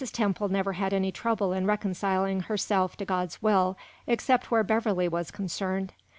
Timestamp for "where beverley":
4.49-5.07